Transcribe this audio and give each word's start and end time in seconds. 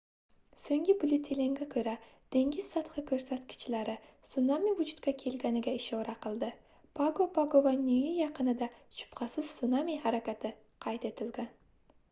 soʻngi 0.59 0.93
byulletenga 1.01 1.65
koʻra 1.73 1.91
dengiz 2.35 2.69
sathi 2.75 3.01
koʻrsatkichlari 3.09 3.93
sunami 4.29 4.71
vujudga 4.79 5.13
kelganiga 5.23 5.73
ishora 5.81 6.15
qildi 6.23 6.49
pago 7.01 7.27
pago 7.37 7.61
va 7.67 7.73
niue 7.83 8.15
yaqinida 8.21 8.71
shubhasiz 9.01 9.53
sunami 9.59 9.99
harakati 10.07 10.53
qayd 10.87 11.07
etilgan 11.13 11.53